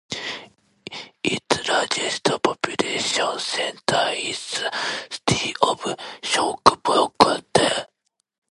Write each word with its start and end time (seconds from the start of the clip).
Its 1.23 1.67
largest 1.69 2.23
population 2.41 3.37
centre 3.37 4.09
is 4.15 4.51
the 4.53 4.73
city 5.11 5.53
of 5.61 5.79
Sherbrooke. 6.23 7.51